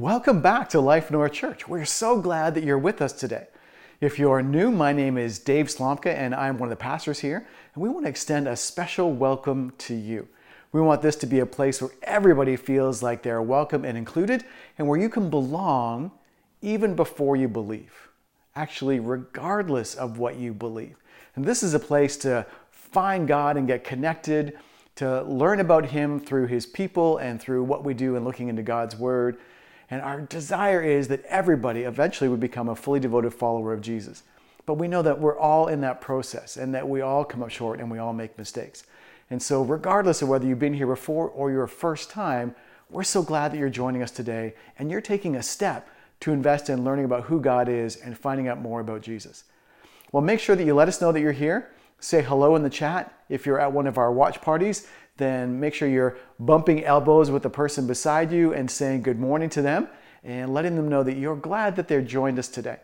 [0.00, 1.66] Welcome back to Life North Church.
[1.66, 3.48] We're so glad that you're with us today.
[4.00, 7.44] If you're new, my name is Dave Slomka and I'm one of the pastors here,
[7.74, 10.28] and we want to extend a special welcome to you.
[10.70, 14.44] We want this to be a place where everybody feels like they're welcome and included,
[14.78, 16.12] and where you can belong
[16.62, 18.08] even before you believe.
[18.54, 20.94] Actually, regardless of what you believe.
[21.34, 24.56] And this is a place to find God and get connected,
[24.94, 28.62] to learn about Him through His people and through what we do in looking into
[28.62, 29.38] God's Word
[29.90, 34.22] and our desire is that everybody eventually would become a fully devoted follower of Jesus.
[34.66, 37.50] But we know that we're all in that process and that we all come up
[37.50, 38.84] short and we all make mistakes.
[39.30, 42.54] And so, regardless of whether you've been here before or your first time,
[42.90, 45.88] we're so glad that you're joining us today and you're taking a step
[46.20, 49.44] to invest in learning about who God is and finding out more about Jesus.
[50.12, 51.70] Well, make sure that you let us know that you're here.
[52.00, 53.12] Say hello in the chat.
[53.28, 54.86] If you're at one of our watch parties,
[55.18, 59.50] then make sure you're bumping elbows with the person beside you and saying good morning
[59.50, 59.88] to them
[60.24, 62.78] and letting them know that you're glad that they're joined us today.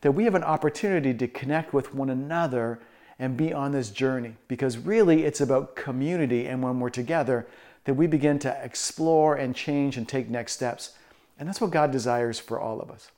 [0.00, 2.80] That we have an opportunity to connect with one another
[3.18, 7.46] and be on this journey because really it's about community and when we're together
[7.84, 10.92] that we begin to explore and change and take next steps.
[11.38, 13.10] And that's what God desires for all of us.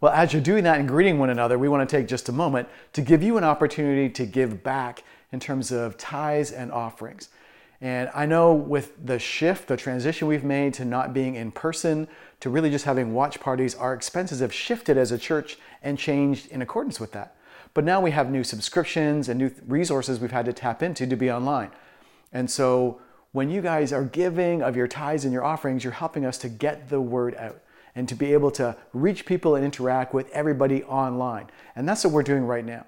[0.00, 2.32] Well, as you're doing that and greeting one another, we want to take just a
[2.32, 5.02] moment to give you an opportunity to give back
[5.32, 7.28] in terms of tithes and offerings.
[7.80, 12.08] And I know with the shift, the transition we've made to not being in person,
[12.40, 16.48] to really just having watch parties, our expenses have shifted as a church and changed
[16.48, 17.36] in accordance with that.
[17.74, 21.16] But now we have new subscriptions and new resources we've had to tap into to
[21.16, 21.70] be online.
[22.32, 23.00] And so
[23.32, 26.48] when you guys are giving of your tithes and your offerings, you're helping us to
[26.48, 27.60] get the word out
[27.94, 31.48] and to be able to reach people and interact with everybody online.
[31.76, 32.86] And that's what we're doing right now.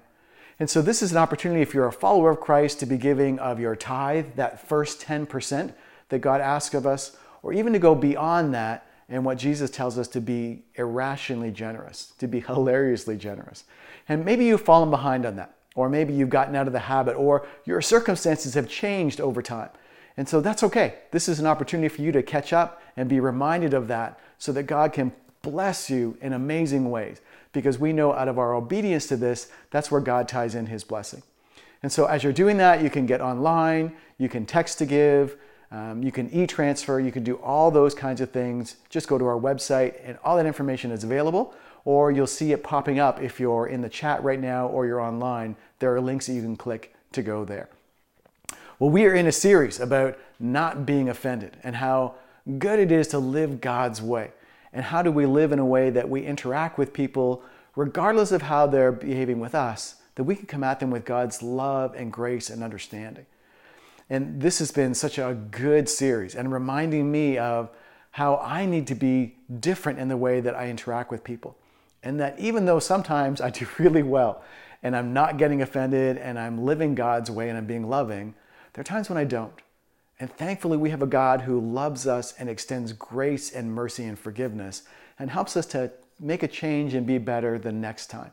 [0.61, 3.39] And so this is an opportunity if you're a follower of Christ to be giving
[3.39, 5.73] of your tithe, that first 10%
[6.09, 9.97] that God asks of us, or even to go beyond that and what Jesus tells
[9.97, 13.63] us to be irrationally generous, to be hilariously generous.
[14.07, 17.15] And maybe you've fallen behind on that, or maybe you've gotten out of the habit,
[17.15, 19.71] or your circumstances have changed over time.
[20.15, 20.99] And so that's okay.
[21.09, 24.51] This is an opportunity for you to catch up and be reminded of that so
[24.51, 27.19] that God can bless you in amazing ways
[27.53, 30.83] because we know out of our obedience to this, that's where God ties in his
[30.83, 31.23] blessing.
[31.83, 35.37] And so as you're doing that, you can get online, you can text to give,
[35.71, 38.75] um, you can e transfer, you can do all those kinds of things.
[38.89, 41.53] Just go to our website, and all that information is available,
[41.85, 45.01] or you'll see it popping up if you're in the chat right now or you're
[45.01, 45.55] online.
[45.79, 47.69] There are links that you can click to go there.
[48.79, 52.15] Well, we are in a series about not being offended and how
[52.57, 54.31] good it is to live God's way.
[54.73, 57.43] And how do we live in a way that we interact with people,
[57.75, 61.41] regardless of how they're behaving with us, that we can come at them with God's
[61.41, 63.25] love and grace and understanding.
[64.09, 67.69] And this has been such a good series and reminding me of
[68.11, 71.57] how I need to be different in the way that I interact with people.
[72.03, 74.43] And that even though sometimes I do really well
[74.83, 78.35] and I'm not getting offended and I'm living God's way and I'm being loving,
[78.73, 79.53] there are times when I don't.
[80.21, 84.19] And thankfully, we have a God who loves us and extends grace and mercy and
[84.19, 84.83] forgiveness
[85.17, 88.31] and helps us to make a change and be better the next time.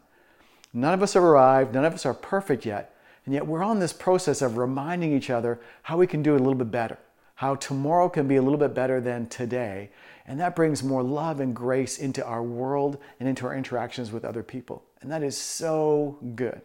[0.74, 2.94] None of us have arrived, none of us are perfect yet,
[3.24, 6.42] and yet we're on this process of reminding each other how we can do it
[6.42, 6.98] a little bit better,
[7.36, 9.88] how tomorrow can be a little bit better than today.
[10.26, 14.26] And that brings more love and grace into our world and into our interactions with
[14.26, 14.84] other people.
[15.00, 16.60] And that is so good.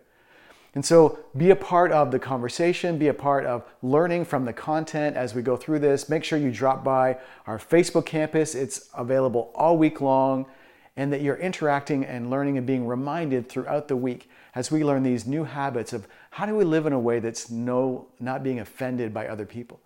[0.75, 4.53] And so be a part of the conversation, be a part of learning from the
[4.53, 6.09] content as we go through this.
[6.09, 10.47] Make sure you drop by our Facebook campus, it's available all week long,
[10.95, 15.03] and that you're interacting and learning and being reminded throughout the week as we learn
[15.03, 18.59] these new habits of how do we live in a way that's no not being
[18.59, 19.79] offended by other people.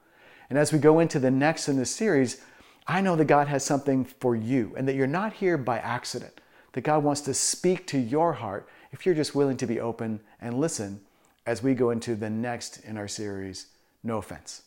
[0.49, 2.41] And as we go into the next in this series,
[2.87, 6.39] I know that God has something for you and that you're not here by accident.
[6.71, 10.19] That God wants to speak to your heart if you're just willing to be open
[10.41, 10.99] and listen
[11.45, 13.67] as we go into the next in our series,
[14.03, 14.63] No Offense.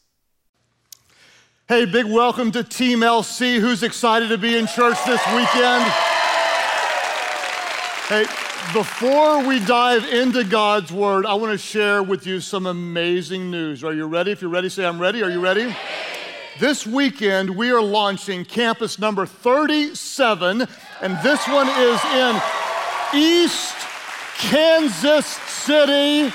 [1.67, 3.59] Hey, big welcome to Team LC.
[3.59, 5.83] Who's excited to be in church this weekend?
[8.07, 8.25] Hey,
[8.73, 13.83] before we dive into God's Word, I want to share with you some amazing news.
[13.83, 14.31] Are you ready?
[14.31, 15.25] If you're ready, say, I'm ready.
[15.25, 15.75] Are you ready?
[16.61, 20.69] This weekend, we are launching campus number 37,
[21.03, 22.41] and this one is in
[23.13, 23.90] East
[24.41, 26.33] Kansas City.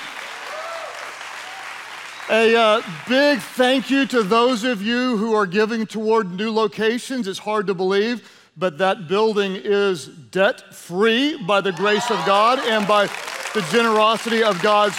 [2.30, 7.28] A uh, big thank you to those of you who are giving toward new locations.
[7.28, 12.60] It's hard to believe, but that building is debt free by the grace of God
[12.60, 13.08] and by
[13.56, 14.98] the generosity of God's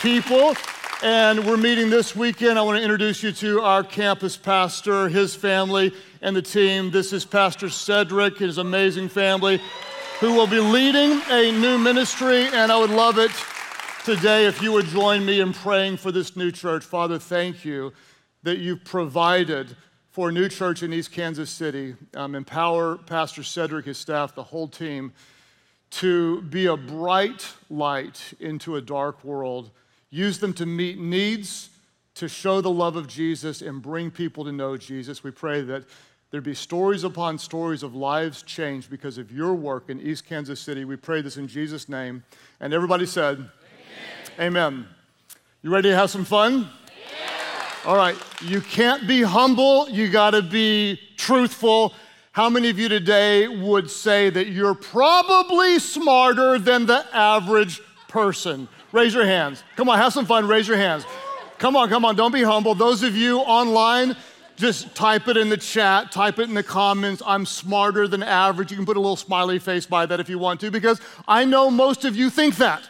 [0.00, 0.54] people.
[1.00, 2.58] And we're meeting this weekend.
[2.58, 6.90] I want to introduce you to our campus pastor, his family, and the team.
[6.90, 9.60] This is Pastor Cedric, his amazing family,
[10.20, 12.46] who will be leading a new ministry.
[12.46, 13.30] And I would love it
[14.04, 16.84] today if you would join me in praying for this new church.
[16.84, 17.92] Father, thank you
[18.42, 19.76] that you've provided
[20.10, 21.94] for a new church in East Kansas City.
[22.14, 25.12] Um, empower Pastor Cedric, his staff, the whole team
[25.90, 29.70] to be a bright light into a dark world
[30.10, 31.70] use them to meet needs,
[32.14, 35.22] to show the love of Jesus, and bring people to know Jesus.
[35.22, 35.84] We pray that
[36.30, 40.60] there be stories upon stories of lives changed because of your work in East Kansas
[40.60, 40.84] City.
[40.84, 42.22] We pray this in Jesus' name.
[42.60, 43.48] And everybody said,
[44.38, 44.56] Amen.
[44.56, 44.88] Amen.
[45.62, 46.68] You ready to have some fun?
[47.86, 51.94] All right, you can't be humble, you gotta be truthful.
[52.32, 58.68] How many of you today would say that you're probably smarter than the average person?
[58.92, 59.64] Raise your hands.
[59.76, 60.46] Come on, have some fun.
[60.46, 61.06] Raise your hands.
[61.58, 62.14] Come on, come on.
[62.14, 62.74] Don't be humble.
[62.74, 64.16] Those of you online,
[64.58, 67.22] just type it in the chat, type it in the comments.
[67.24, 68.70] I'm smarter than average.
[68.70, 71.44] You can put a little smiley face by that if you want to, because I
[71.44, 72.88] know most of you think that.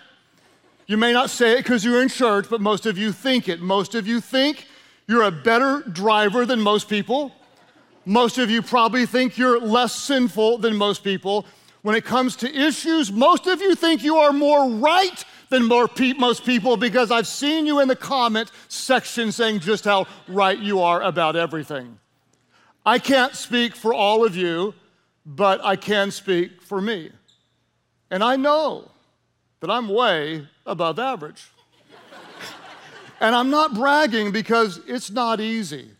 [0.86, 3.60] You may not say it because you're in church, but most of you think it.
[3.60, 4.66] Most of you think
[5.06, 7.32] you're a better driver than most people.
[8.06, 11.44] Most of you probably think you're less sinful than most people.
[11.82, 16.44] When it comes to issues, most of you think you are more right than most
[16.44, 21.02] people because I've seen you in the comment section saying just how right you are
[21.02, 21.98] about everything.
[22.84, 24.74] I can't speak for all of you,
[25.26, 27.10] but I can speak for me.
[28.10, 28.90] And I know
[29.60, 31.50] that I'm way above average.
[33.20, 35.90] and I'm not bragging because it's not easy.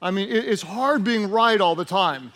[0.00, 2.32] I mean, it's hard being right all the time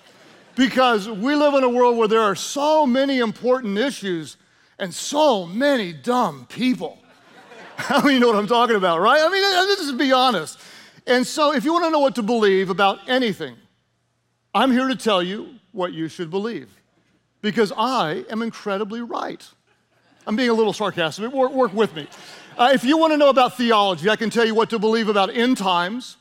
[0.55, 4.37] because we live in a world where there are so many important issues
[4.79, 6.99] and so many dumb people.
[7.79, 9.21] I mean, you know what I'm talking about, right?
[9.21, 10.59] I mean, let's be honest.
[11.07, 13.57] And so, if you want to know what to believe about anything,
[14.55, 16.69] I'm here to tell you what you should believe
[17.43, 19.47] because I am incredibly right.
[20.27, 22.09] I'm being a little sarcastic, work, work with me.
[22.57, 25.09] Uh, if you want to know about theology, I can tell you what to believe
[25.09, 26.17] about end times,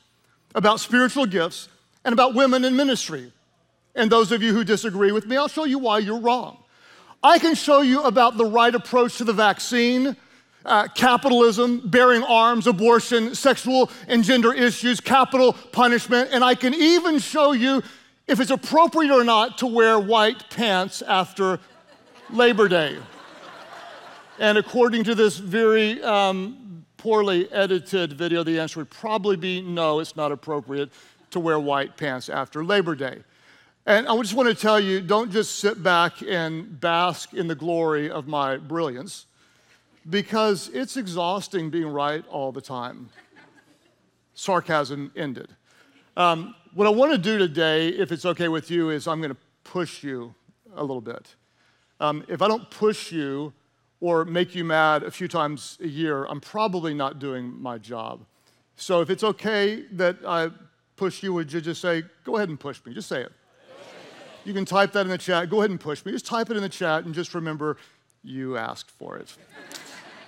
[0.55, 1.69] about spiritual gifts,
[2.03, 3.31] and about women in ministry.
[3.95, 6.62] And those of you who disagree with me, I'll show you why you're wrong.
[7.23, 10.17] I can show you about the right approach to the vaccine,
[10.65, 17.19] uh, capitalism, bearing arms, abortion, sexual and gender issues, capital punishment, and I can even
[17.19, 17.81] show you
[18.27, 21.59] if it's appropriate or not to wear white pants after
[22.29, 22.97] Labor Day.
[24.39, 29.99] And according to this very um, poorly edited video, the answer would probably be no,
[29.99, 30.91] it's not appropriate
[31.31, 33.23] to wear white pants after Labor Day.
[33.85, 37.55] And I just want to tell you don't just sit back and bask in the
[37.55, 39.25] glory of my brilliance,
[40.09, 43.09] because it's exhausting being right all the time.
[44.35, 45.49] Sarcasm ended.
[46.15, 49.31] Um, what I want to do today, if it's okay with you, is I'm going
[49.31, 50.33] to push you
[50.75, 51.35] a little bit.
[51.99, 53.53] Um, if I don't push you
[53.99, 58.25] or make you mad a few times a year, I'm probably not doing my job.
[58.75, 60.51] So if it's okay that I
[60.95, 62.93] push you, would you just say, go ahead and push me?
[62.93, 63.31] Just say it.
[64.45, 65.49] You can type that in the chat.
[65.49, 66.11] Go ahead and push me.
[66.11, 67.77] Just type it in the chat and just remember
[68.23, 69.33] you asked for it.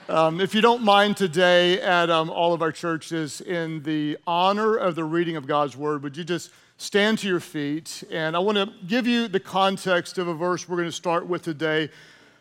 [0.07, 4.75] Um, if you don't mind today at um, all of our churches, in the honor
[4.75, 8.03] of the reading of God's word, would you just stand to your feet?
[8.11, 11.25] And I want to give you the context of a verse we're going to start
[11.27, 11.89] with today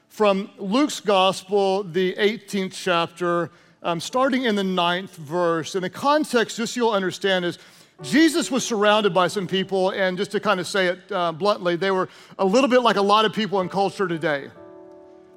[0.09, 3.51] from Luke's gospel, the 18th chapter,
[3.83, 5.75] um, starting in the ninth verse.
[5.75, 7.59] And the context, just so you'll understand, is
[8.03, 11.77] Jesus was surrounded by some people, and just to kind of say it uh, bluntly,
[11.77, 12.09] they were
[12.39, 14.51] a little bit like a lot of people in culture today.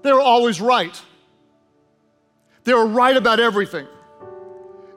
[0.01, 0.99] They were always right.
[2.63, 3.87] They were right about everything.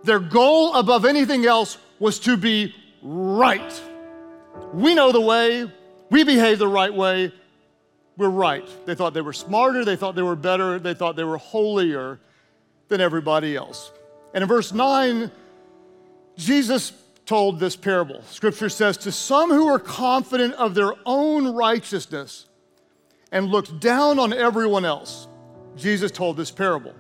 [0.02, 3.82] Their goal above anything else was to be right.
[4.72, 5.70] We know the way,
[6.10, 7.32] we behave the right way,
[8.16, 8.68] we're right.
[8.86, 12.18] They thought they were smarter, they thought they were better, they thought they were holier
[12.88, 13.92] than everybody else.
[14.34, 15.30] And in verse 9,
[16.36, 16.92] Jesus
[17.30, 18.20] told this parable.
[18.24, 22.46] Scripture says, To some who are confident of their own righteousness
[23.30, 25.28] and looked down on everyone else,
[25.76, 26.92] Jesus told this parable.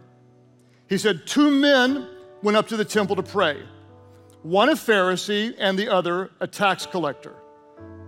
[0.88, 2.08] He said, Two men
[2.44, 3.60] went up to the temple to pray,
[4.42, 7.34] one a Pharisee and the other a tax collector.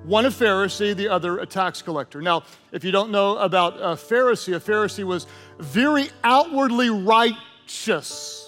[0.04, 2.22] One a Pharisee, the other a tax collector.
[2.22, 5.26] Now, if you don't know about a Pharisee, a Pharisee was
[5.58, 8.41] very outwardly righteous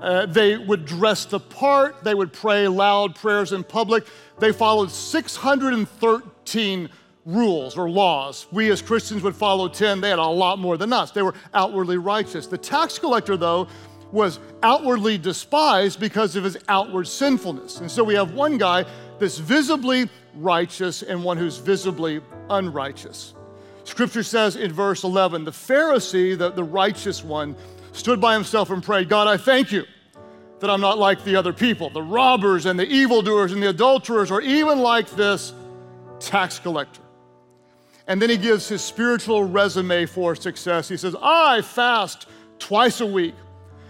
[0.00, 4.06] uh, they would dress the part, they would pray loud prayers in public.
[4.38, 6.88] They followed 613
[7.24, 8.46] rules or laws.
[8.52, 10.00] We as Christians would follow 10.
[10.00, 11.10] They had a lot more than us.
[11.10, 12.46] They were outwardly righteous.
[12.46, 13.68] The tax collector, though,
[14.12, 17.80] was outwardly despised because of his outward sinfulness.
[17.80, 18.86] And so we have one guy
[19.18, 23.34] that's visibly righteous and one who's visibly unrighteous.
[23.84, 27.56] Scripture says in verse 11 the Pharisee, the, the righteous one,
[27.98, 29.84] stood by himself and prayed, God, I thank you
[30.60, 34.30] that I'm not like the other people, the robbers and the evildoers and the adulterers,
[34.30, 35.52] or even like this
[36.20, 37.02] tax collector.
[38.06, 40.88] And then he gives his spiritual resume for success.
[40.88, 42.26] He says, I fast
[42.58, 43.34] twice a week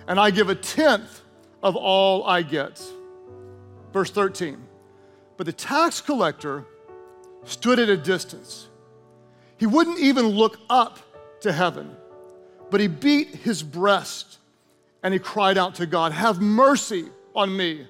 [0.08, 1.22] and I give a tenth
[1.62, 2.82] of all I get.
[3.92, 4.58] Verse 13.
[5.36, 6.64] But the tax collector
[7.44, 8.68] stood at a distance.
[9.56, 10.98] He wouldn't even look up
[11.40, 11.94] to heaven,
[12.70, 14.38] but he beat his breast
[15.02, 17.86] and he cried out to God, Have mercy on me,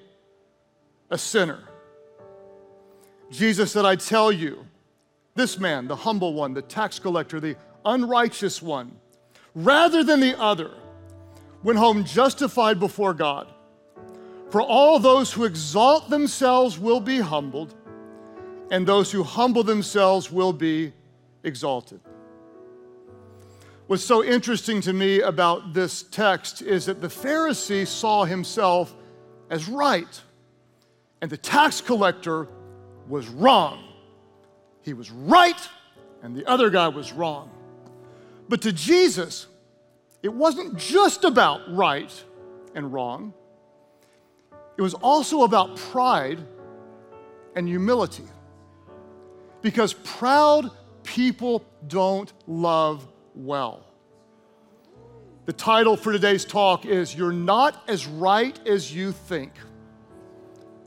[1.09, 1.59] a sinner.
[3.31, 4.65] Jesus said, I tell you,
[5.35, 7.55] this man, the humble one, the tax collector, the
[7.85, 8.91] unrighteous one,
[9.55, 10.71] rather than the other,
[11.63, 13.47] went home justified before God.
[14.49, 17.75] For all those who exalt themselves will be humbled,
[18.71, 20.93] and those who humble themselves will be
[21.43, 22.01] exalted.
[23.89, 28.95] What's so interesting to me about this text is that the Pharisee saw himself
[29.49, 30.21] as right,
[31.21, 32.47] and the tax collector
[33.07, 33.83] was wrong.
[34.83, 35.59] He was right,
[36.21, 37.49] and the other guy was wrong.
[38.47, 39.47] But to Jesus,
[40.21, 42.13] it wasn't just about right
[42.75, 43.33] and wrong,
[44.77, 46.37] it was also about pride
[47.55, 48.27] and humility.
[49.63, 50.69] Because proud
[51.01, 53.07] people don't love
[53.39, 53.85] well.
[55.45, 59.53] The title for today's talk is You're Not as Right as You Think.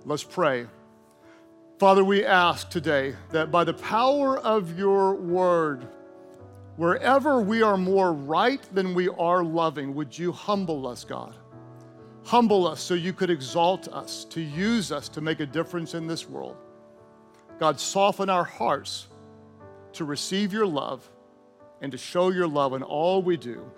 [0.05, 0.67] Let's pray.
[1.79, 5.89] Father, we ask today that by the power of your word,
[6.77, 11.35] wherever we are more right than we are loving, would you humble us, God?
[12.25, 16.07] Humble us so you could exalt us, to use us to make a difference in
[16.07, 16.57] this world.
[17.59, 19.09] God, soften our hearts
[19.95, 21.09] to receive your love
[21.83, 23.71] and to show your love in all we do.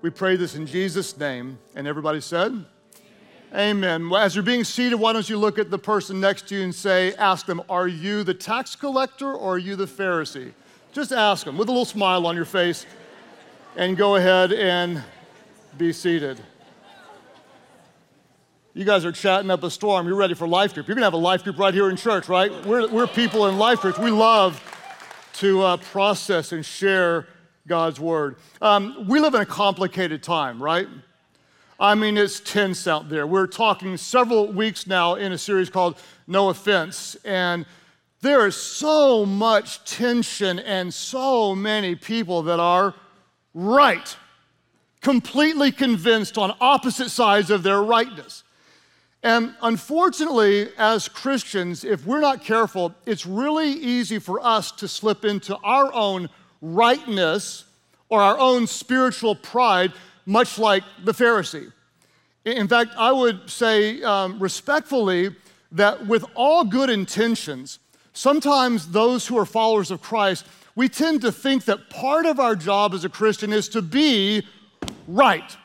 [0.00, 1.58] We pray this in Jesus' name.
[1.76, 2.64] And everybody said,
[3.54, 4.10] Amen.
[4.12, 6.74] As you're being seated, why don't you look at the person next to you and
[6.74, 10.52] say, ask them, Are you the tax collector or are you the Pharisee?
[10.92, 12.86] Just ask them with a little smile on your face
[13.76, 15.02] and go ahead and
[15.76, 16.40] be seated.
[18.72, 20.08] You guys are chatting up a storm.
[20.08, 20.88] You're ready for life group.
[20.88, 22.50] You're going to have a life group right here in church, right?
[22.66, 23.98] We're, we're people in life groups.
[23.98, 24.60] We love
[25.34, 27.28] to uh, process and share
[27.66, 28.36] God's word.
[28.60, 30.86] Um, we live in a complicated time, right?
[31.80, 33.26] I mean, it's tense out there.
[33.26, 37.64] We're talking several weeks now in a series called No Offense, and
[38.20, 42.94] there is so much tension and so many people that are
[43.54, 44.16] right,
[45.00, 48.44] completely convinced on opposite sides of their rightness.
[49.22, 55.24] And unfortunately, as Christians, if we're not careful, it's really easy for us to slip
[55.24, 56.28] into our own
[56.64, 57.64] rightness
[58.08, 59.92] or our own spiritual pride
[60.26, 61.70] much like the Pharisee.
[62.44, 65.30] In fact, I would say um, respectfully
[65.72, 67.78] that with all good intentions,
[68.12, 72.56] sometimes those who are followers of Christ, we tend to think that part of our
[72.56, 74.46] job as a Christian is to be
[75.06, 75.56] right.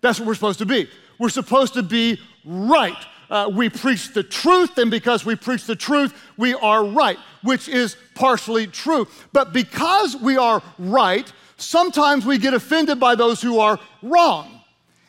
[0.00, 0.88] That's what we're supposed to be.
[1.18, 2.96] We're supposed to be right.
[3.34, 7.68] Uh, we preach the truth, and because we preach the truth, we are right, which
[7.68, 9.08] is partially true.
[9.32, 14.60] But because we are right, sometimes we get offended by those who are wrong.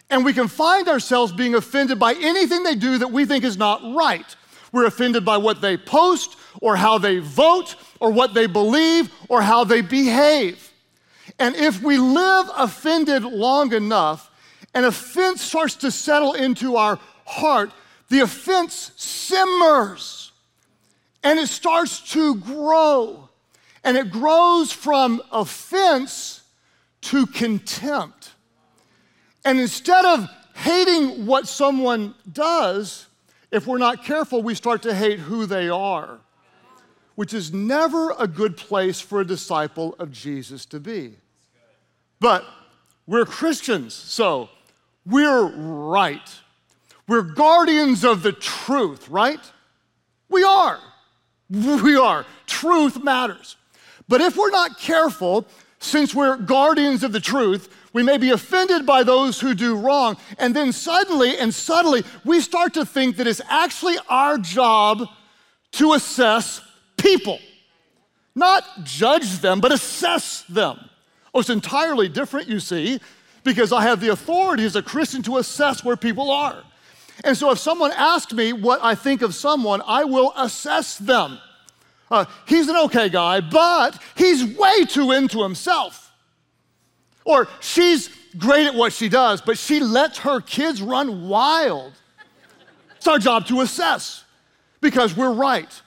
[0.10, 3.58] And we can find ourselves being offended by anything they do that we think is
[3.58, 4.36] not right.
[4.72, 9.44] We're offended by what they post, or how they vote, or what they believe, or
[9.44, 10.74] how they behave.
[11.38, 14.32] And if we live offended long enough,
[14.74, 17.72] an offense starts to settle into our heart,
[18.09, 20.31] the offense simmers
[21.25, 23.29] and it starts to grow.
[23.83, 26.41] And it grows from offense
[27.01, 28.31] to contempt.
[29.43, 33.07] And instead of hating what someone does,
[33.51, 36.19] if we're not careful, we start to hate who they are,
[37.15, 41.15] which is never a good place for a disciple of Jesus to be.
[42.19, 42.45] But
[43.07, 44.50] we're Christians, so
[45.05, 46.33] we're right.
[47.07, 49.39] We're guardians of the truth, right?
[50.29, 50.79] We are.
[51.50, 52.25] We are.
[52.47, 53.57] Truth matters.
[54.07, 55.45] But if we're not careful,
[55.79, 60.17] since we're guardians of the truth, we may be offended by those who do wrong.
[60.38, 65.07] And then suddenly and subtly, we start to think that it's actually our job
[65.74, 66.62] to assess
[66.97, 67.39] people,
[68.33, 70.89] not judge them, but assess them.
[71.33, 73.00] Oh, it's entirely different, you see,
[73.43, 76.63] because I have the authority as a Christian to assess where people are.
[77.24, 81.39] And so if someone asks me what I think of someone, I will assess them.
[82.12, 86.12] Uh, he's an okay guy, but he's way too into himself.
[87.24, 91.93] Or she's great at what she does, but she lets her kids run wild.
[92.98, 94.24] It's our job to assess
[94.81, 95.81] because we're right.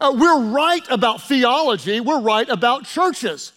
[0.00, 3.52] Uh, we're right about theology, we're right about churches.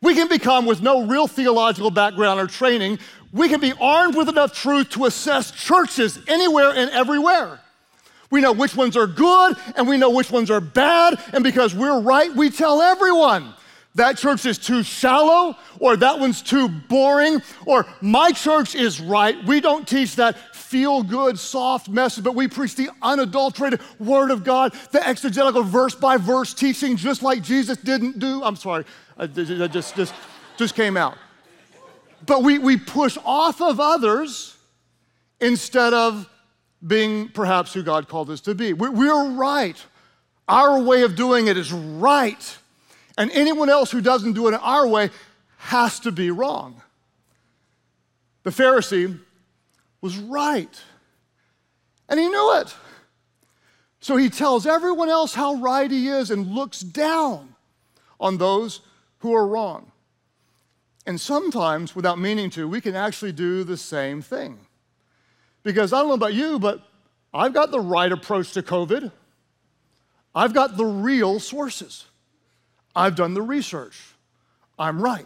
[0.00, 3.00] We can become, with no real theological background or training,
[3.32, 7.60] we can be armed with enough truth to assess churches anywhere and everywhere.
[8.30, 11.74] We know which ones are good and we know which ones are bad, and because
[11.74, 13.54] we're right, we tell everyone
[13.94, 19.36] that church is too shallow, or that one's too boring, or my church is right.
[19.44, 24.44] We don't teach that feel good, soft message, but we preach the unadulterated Word of
[24.44, 28.42] God, the exegetical verse by verse teaching, just like Jesus didn't do.
[28.44, 28.84] I'm sorry,
[29.16, 30.14] that just, just,
[30.56, 31.16] just came out.
[32.28, 34.54] But we, we push off of others
[35.40, 36.28] instead of
[36.86, 38.74] being perhaps who God called us to be.
[38.74, 39.82] We're, we're right.
[40.46, 42.58] Our way of doing it is right.
[43.16, 45.08] And anyone else who doesn't do it our way
[45.56, 46.82] has to be wrong.
[48.42, 49.18] The Pharisee
[50.02, 50.82] was right.
[52.10, 52.74] And he knew it.
[54.00, 57.54] So he tells everyone else how right he is and looks down
[58.20, 58.80] on those
[59.20, 59.92] who are wrong.
[61.08, 64.58] And sometimes, without meaning to, we can actually do the same thing.
[65.62, 66.82] Because I don't know about you, but
[67.32, 69.10] I've got the right approach to COVID.
[70.34, 72.04] I've got the real sources.
[72.94, 73.98] I've done the research.
[74.78, 75.24] I'm right.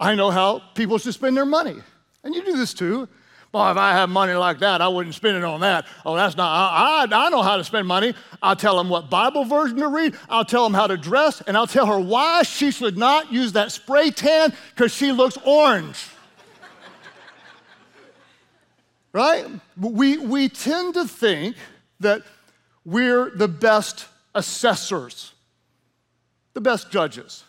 [0.00, 1.76] I know how people should spend their money.
[2.24, 3.08] And you do this too.
[3.52, 5.86] Boy, if I had money like that, I wouldn't spend it on that.
[6.06, 8.14] Oh, that's not, I, I, I know how to spend money.
[8.40, 10.14] I'll tell them what Bible version to read.
[10.28, 13.52] I'll tell them how to dress, and I'll tell her why she should not use
[13.52, 15.98] that spray tan because she looks orange.
[19.12, 19.46] right?
[19.76, 21.56] We, we tend to think
[21.98, 22.22] that
[22.84, 25.32] we're the best assessors,
[26.54, 27.42] the best judges.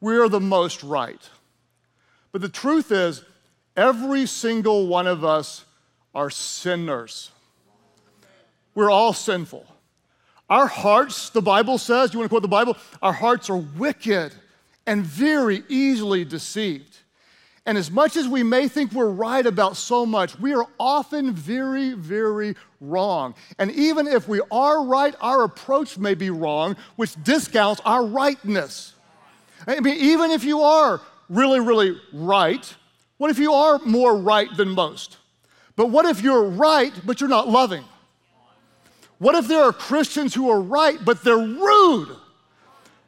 [0.00, 1.20] We're the most right.
[2.32, 3.22] But the truth is,
[3.76, 5.64] Every single one of us
[6.14, 7.30] are sinners.
[8.74, 9.66] We're all sinful.
[10.48, 12.76] Our hearts, the Bible says, you want to quote the Bible?
[13.00, 14.34] Our hearts are wicked
[14.86, 16.98] and very easily deceived.
[17.66, 21.32] And as much as we may think we're right about so much, we are often
[21.32, 23.34] very, very wrong.
[23.58, 28.94] And even if we are right, our approach may be wrong, which discounts our rightness.
[29.66, 32.74] I mean, even if you are really, really right,
[33.20, 35.18] what if you are more right than most?
[35.76, 37.84] But what if you're right, but you're not loving?
[39.18, 42.16] What if there are Christians who are right, but they're rude?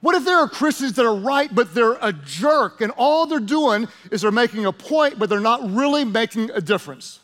[0.02, 3.40] What if there are Christians that are right, but they're a jerk, and all they're
[3.40, 7.20] doing is they're making a point, but they're not really making a difference?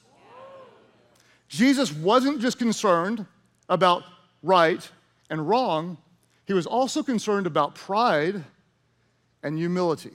[1.50, 3.26] Jesus wasn't just concerned
[3.68, 4.02] about
[4.42, 4.90] right
[5.28, 5.98] and wrong,
[6.46, 8.44] he was also concerned about pride
[9.42, 10.12] and humility.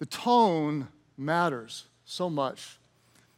[0.00, 2.78] The tone matters so much.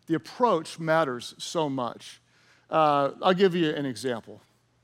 [0.07, 2.21] The approach matters so much.
[2.69, 4.41] Uh, I'll give you an example.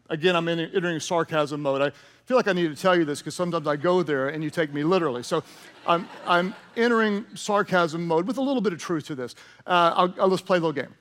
[0.08, 1.82] Again, I'm in, entering sarcasm mode.
[1.82, 1.90] I
[2.26, 4.50] feel like I need to tell you this because sometimes I go there and you
[4.50, 5.22] take me literally.
[5.22, 5.42] So
[5.86, 9.34] I'm, I'm entering sarcasm mode with a little bit of truth to this.
[9.66, 10.94] Uh, I'll, I'll just play a little game.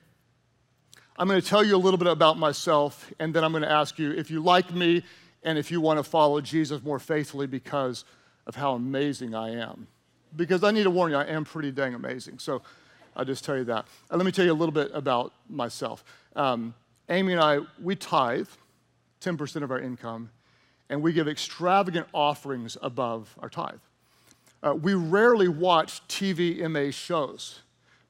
[1.18, 3.70] I'm going to tell you a little bit about myself, and then I'm going to
[3.70, 5.02] ask you if you like me
[5.42, 8.04] and if you want to follow Jesus more faithfully because
[8.46, 9.86] of how amazing I am
[10.36, 12.38] because I need to warn you, I am pretty dang amazing.
[12.38, 12.62] So
[13.16, 13.86] I'll just tell you that.
[14.10, 16.04] Uh, let me tell you a little bit about myself.
[16.34, 16.74] Um,
[17.08, 18.48] Amy and I, we tithe
[19.20, 20.30] 10% of our income,
[20.90, 23.78] and we give extravagant offerings above our tithe.
[24.62, 27.60] Uh, we rarely watch TVMA shows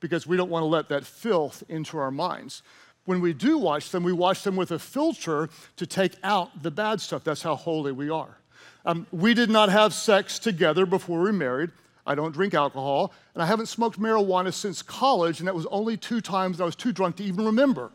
[0.00, 2.62] because we don't want to let that filth into our minds.
[3.04, 6.70] When we do watch them, we watch them with a filter to take out the
[6.70, 7.24] bad stuff.
[7.24, 8.38] That's how holy we are.
[8.84, 11.70] Um, we did not have sex together before we married.
[12.06, 15.96] I don't drink alcohol, and I haven't smoked marijuana since college, and that was only
[15.96, 17.90] two times I was too drunk to even remember.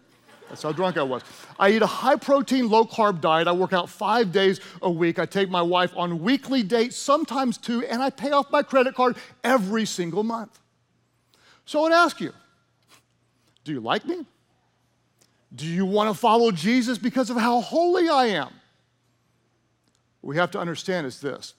[0.49, 1.21] That's how drunk I was.
[1.57, 3.47] I eat a high protein, low carb diet.
[3.47, 5.17] I work out five days a week.
[5.17, 8.93] I take my wife on weekly dates, sometimes two, and I pay off my credit
[8.93, 10.59] card every single month.
[11.63, 12.33] So I would ask you
[13.63, 14.25] do you like me?
[15.55, 18.49] Do you want to follow Jesus because of how holy I am?
[20.19, 21.53] What we have to understand is this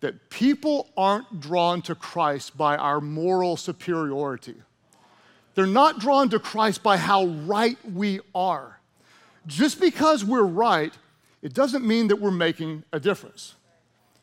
[0.00, 4.54] that people aren't drawn to Christ by our moral superiority.
[5.54, 8.78] They're not drawn to Christ by how right we are.
[9.46, 10.92] Just because we're right,
[11.42, 13.54] it doesn't mean that we're making a difference.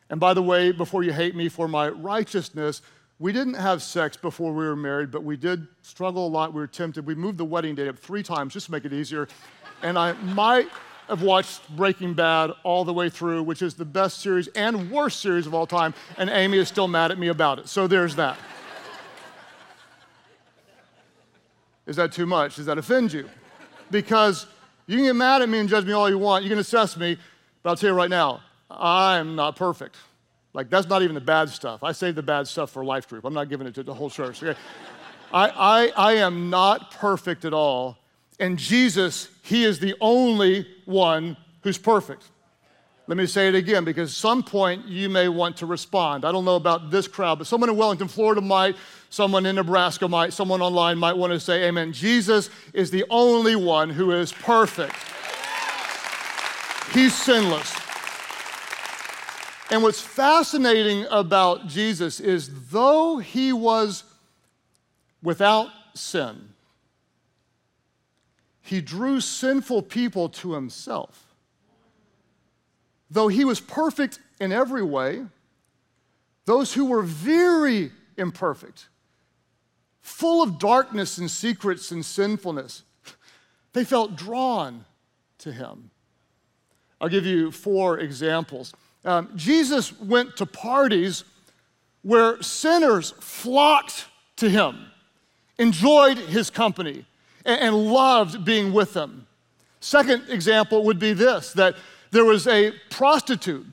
[0.10, 2.82] And by the way, before you hate me for my righteousness,
[3.18, 6.54] We didn't have sex before we were married, but we did struggle a lot.
[6.54, 7.06] We were tempted.
[7.06, 9.30] We moved the wedding date up three times just to make it easier.
[9.82, 10.68] And I might
[11.08, 15.22] have watched Breaking Bad all the way through, which is the best series and worst
[15.22, 17.68] series of all time, and Amy is still mad at me about it.
[17.68, 18.38] So there's that.
[21.86, 22.56] Is that too much?
[22.56, 23.30] Does that offend you?
[23.92, 24.48] Because
[24.88, 26.44] you can get mad at me and judge me all you want.
[26.44, 27.18] You can assess me,
[27.62, 29.96] but I'll tell you right now, I'm not perfect.
[30.54, 31.84] Like, that's not even the bad stuff.
[31.84, 33.26] I save the bad stuff for life group.
[33.26, 34.42] I'm not giving it to the whole church.
[34.42, 34.58] Okay?
[35.34, 37.98] I, I, I am not perfect at all.
[38.40, 42.24] And Jesus, He is the only one who's perfect.
[43.06, 46.26] Let me say it again because at some point you may want to respond.
[46.26, 48.76] I don't know about this crowd, but someone in Wellington, Florida might,
[49.12, 51.94] someone in Nebraska might, someone online might want to say, Amen.
[51.94, 54.96] Jesus is the only one who is perfect.
[56.92, 57.72] He's sinless.
[59.70, 64.06] And what's fascinating about Jesus is though he was
[65.22, 66.55] without sin,
[68.66, 71.36] he drew sinful people to himself.
[73.12, 75.24] Though he was perfect in every way,
[76.46, 78.88] those who were very imperfect,
[80.02, 82.82] full of darkness and secrets and sinfulness,
[83.74, 84.84] they felt drawn
[85.40, 85.92] to him.
[87.00, 88.74] I'll give you four examples.
[89.04, 91.24] Um, Jesus went to parties
[92.02, 94.88] where sinners flocked to him,
[95.60, 97.06] enjoyed his company,
[97.46, 99.28] and, loved being with them.
[99.80, 101.76] Second example would be this that
[102.12, 103.68] there was a prostitute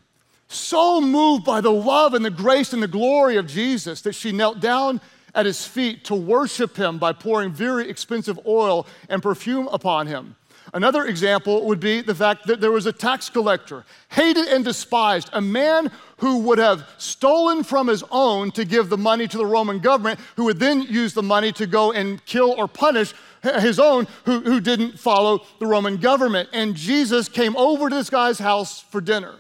[0.49, 4.33] so moved by the love and the grace and the glory of Jesus that she
[4.33, 5.01] knelt down
[5.35, 10.37] at his feet to worship him by pouring very expensive oil and perfume upon him.
[10.75, 15.29] Another example would be the fact that there was a tax collector, hated and despised,
[15.35, 19.45] a man who would have stolen from his own to give the money to the
[19.45, 23.79] Roman government, who would then use the money to go and kill or punish his
[23.79, 26.49] own who, who didn't follow the Roman government.
[26.53, 29.35] And Jesus came over to this guy's house for dinner.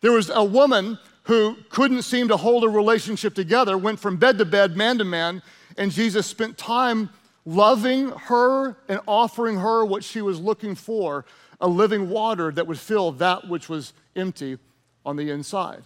[0.00, 4.38] There was a woman who couldn't seem to hold a relationship together, went from bed
[4.38, 5.42] to bed, man to man,
[5.76, 7.10] and Jesus spent time
[7.46, 11.24] loving her and offering her what she was looking for
[11.60, 14.58] a living water that would fill that which was empty
[15.06, 15.84] on the inside.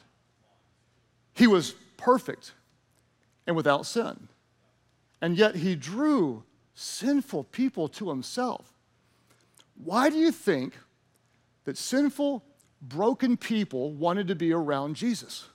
[1.34, 2.54] He was perfect
[3.46, 4.28] and without sin.
[5.20, 6.42] And yet he drew
[6.74, 8.72] sinful people to himself.
[9.76, 10.74] Why do you think
[11.64, 12.42] that sinful,
[12.80, 15.46] broken people wanted to be around Jesus?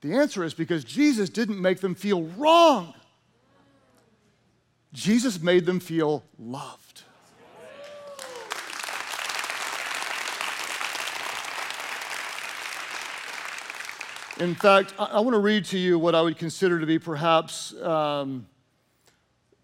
[0.00, 2.94] The answer is because Jesus didn't make them feel wrong.
[4.92, 7.02] Jesus made them feel loved.
[14.38, 17.74] In fact, I, want to read to you what I would consider to be perhaps
[17.80, 18.46] um,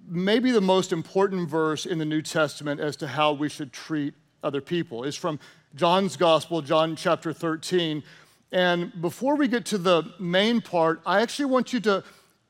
[0.09, 4.15] maybe the most important verse in the New Testament as to how we should treat
[4.43, 5.05] other people.
[5.05, 5.39] It's from
[5.75, 8.03] John's Gospel, John chapter 13.
[8.51, 12.03] And before we get to the main part, I actually want you to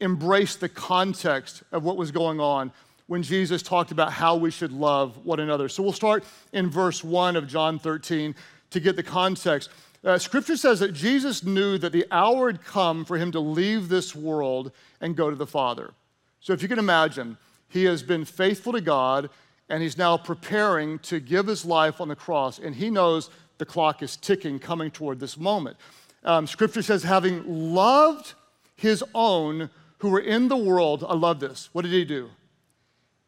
[0.02, 2.72] embrace the context of what was going on
[3.06, 5.68] when Jesus talked about how we should love one another.
[5.68, 8.34] So we'll start in verse 1 of John 13
[8.70, 9.70] to get the context.
[10.04, 13.88] Uh, scripture says that Jesus knew that the hour had come for him to leave
[13.88, 15.92] this world and go to the Father.
[16.40, 17.36] So if you can imagine,
[17.68, 19.30] he has been faithful to God
[19.68, 23.64] and he's now preparing to give his life on the cross, and he knows the
[23.64, 25.76] clock is ticking coming toward this moment.
[26.24, 28.34] Um, scripture says, having loved
[28.76, 29.70] his own
[30.02, 31.68] who were in the world, I love this.
[31.72, 32.28] What did he do?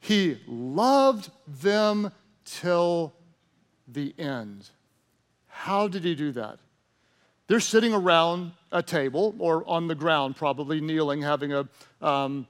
[0.00, 2.10] He loved them
[2.44, 3.14] till
[3.86, 4.70] the end.
[5.46, 6.58] How did he do that?
[7.46, 11.68] They're sitting around a table or on the ground, probably kneeling, having a,
[12.02, 12.48] um,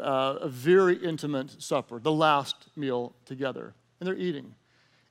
[0.00, 4.54] uh, a very intimate supper, the last meal together, and they're eating.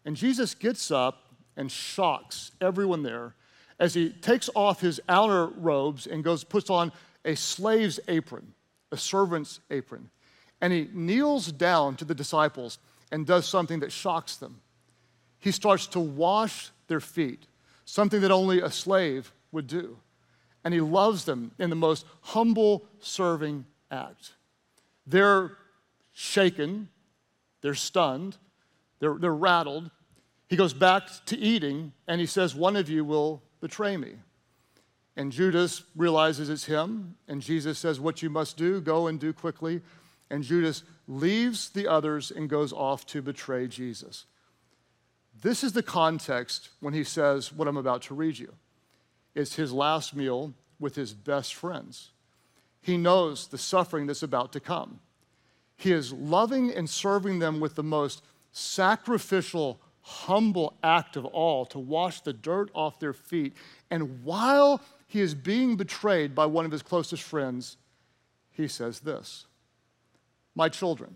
[0.05, 3.35] And Jesus gets up and shocks everyone there
[3.77, 6.93] as he takes off his outer robes and goes puts on
[7.25, 8.53] a slave's apron,
[8.91, 10.09] a servant's apron.
[10.61, 12.79] And he kneels down to the disciples
[13.11, 14.61] and does something that shocks them.
[15.39, 17.47] He starts to wash their feet,
[17.85, 19.97] something that only a slave would do.
[20.63, 24.31] And he loves them in the most humble, serving act.
[25.05, 25.51] They're
[26.13, 26.87] shaken,
[27.61, 28.37] they're stunned,
[28.99, 29.91] they're, they're rattled.
[30.47, 34.13] He goes back to eating and he says, One of you will betray me.
[35.15, 39.31] And Judas realizes it's him, and Jesus says, What you must do, go and do
[39.31, 39.81] quickly.
[40.29, 44.25] And Judas leaves the others and goes off to betray Jesus.
[45.41, 48.53] This is the context when he says what I'm about to read you.
[49.35, 52.09] It's his last meal with his best friends.
[52.81, 54.99] he knows the suffering that's about to come.
[55.77, 61.79] He is loving and serving them with the most sacrificial, humble act of all to
[61.79, 63.53] wash the dirt off their feet.
[63.89, 64.81] And while
[65.13, 67.77] he is being betrayed by one of his closest friends,
[68.49, 69.45] he says this
[70.55, 71.13] My children.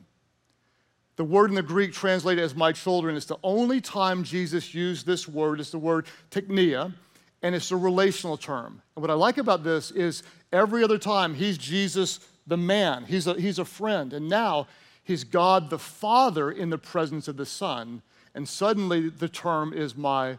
[1.16, 5.08] The word in the Greek translated as my children is the only time Jesus used
[5.08, 5.60] this word.
[5.60, 6.94] It's the word teknia,
[7.42, 8.84] and it's a relational term.
[8.96, 10.22] And what I like about this is
[10.54, 14.14] every other time he's Jesus the man, he's a, he's a friend.
[14.14, 14.68] And now
[15.04, 18.04] he's God the Father in the presence of the Son.
[18.36, 20.38] And suddenly the term is my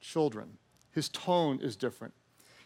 [0.00, 0.56] children.
[0.92, 2.14] His tone is different.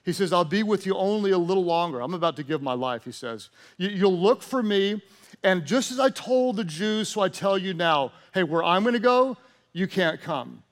[0.05, 2.01] He says, I'll be with you only a little longer.
[2.01, 3.51] I'm about to give my life, he says.
[3.77, 5.03] You'll look for me,
[5.43, 8.83] and just as I told the Jews, so I tell you now hey, where I'm
[8.83, 9.37] going to go,
[9.73, 10.63] you can't come.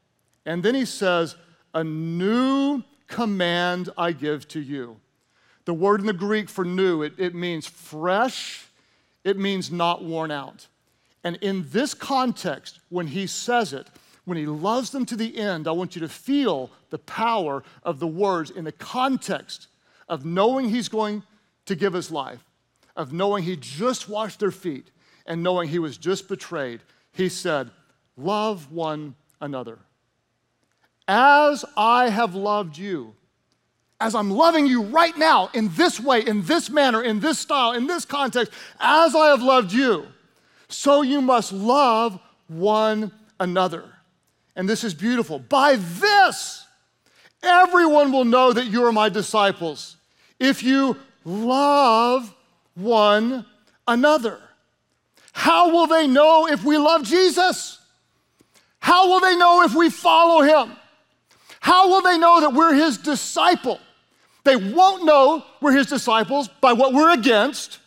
[0.46, 1.36] And then he says,
[1.74, 4.96] A new command I give to you.
[5.64, 8.66] The word in the Greek for new, it, it means fresh,
[9.24, 10.66] it means not worn out.
[11.24, 13.86] And in this context, when he says it,
[14.28, 17.98] when he loves them to the end, I want you to feel the power of
[17.98, 19.68] the words in the context
[20.06, 21.22] of knowing he's going
[21.64, 22.44] to give his life,
[22.94, 24.90] of knowing he just washed their feet,
[25.26, 26.80] and knowing he was just betrayed.
[27.12, 27.70] He said,
[28.18, 29.78] Love one another.
[31.06, 33.14] As I have loved you,
[34.00, 37.72] as I'm loving you right now, in this way, in this manner, in this style,
[37.72, 40.06] in this context, as I have loved you,
[40.68, 43.10] so you must love one
[43.40, 43.84] another.
[44.58, 45.38] And this is beautiful.
[45.38, 46.66] By this,
[47.44, 49.96] everyone will know that you are my disciples
[50.40, 52.34] if you love
[52.74, 53.46] one
[53.86, 54.40] another.
[55.32, 57.78] How will they know if we love Jesus?
[58.80, 60.76] How will they know if we follow him?
[61.60, 63.78] How will they know that we're his disciple?
[64.42, 67.78] They won't know we're his disciples by what we're against.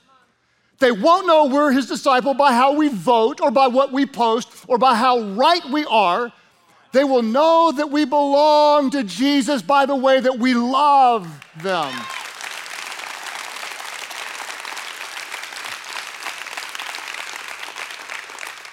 [0.80, 4.48] They won't know we're his disciple by how we vote or by what we post
[4.70, 6.32] or by how right we are.
[6.92, 11.28] They will know that we belong to Jesus by the way that we love
[11.62, 11.94] them.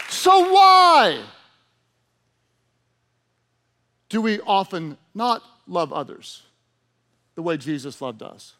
[0.09, 1.23] So, why
[4.09, 6.43] do we often not love others
[7.37, 8.55] the way Jesus loved us?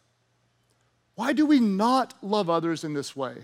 [1.15, 3.35] Why do we not love others in this way?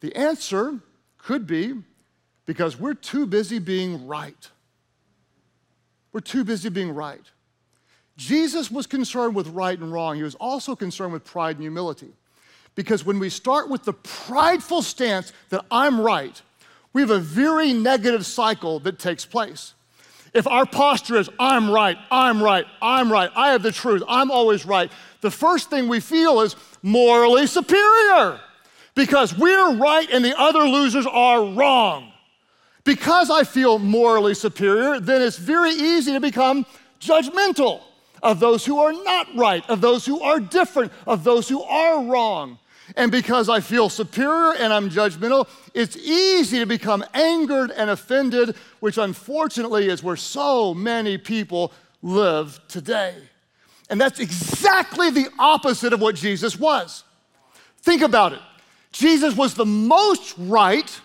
[0.00, 0.80] The answer
[1.16, 1.74] could be
[2.44, 4.50] because we're too busy being right.
[6.14, 7.20] We're too busy being right.
[8.16, 10.14] Jesus was concerned with right and wrong.
[10.14, 12.12] He was also concerned with pride and humility.
[12.76, 16.40] Because when we start with the prideful stance that I'm right,
[16.92, 19.74] we have a very negative cycle that takes place.
[20.32, 24.30] If our posture is, I'm right, I'm right, I'm right, I have the truth, I'm
[24.30, 28.40] always right, the first thing we feel is morally superior
[28.94, 32.13] because we're right and the other losers are wrong.
[32.84, 36.66] Because I feel morally superior, then it's very easy to become
[37.00, 37.80] judgmental
[38.22, 42.04] of those who are not right, of those who are different, of those who are
[42.04, 42.58] wrong.
[42.96, 48.56] And because I feel superior and I'm judgmental, it's easy to become angered and offended,
[48.80, 53.14] which unfortunately is where so many people live today.
[53.88, 57.04] And that's exactly the opposite of what Jesus was.
[57.78, 58.40] Think about it.
[58.92, 61.00] Jesus was the most right